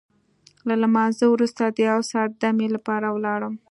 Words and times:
له 0.67 0.75
لمانځه 0.81 1.25
وروسته 1.29 1.63
د 1.67 1.77
یو 1.89 1.99
ساعت 2.11 2.31
دمې 2.41 2.67
لپاره 2.75 3.07
ولاړل. 3.15 3.53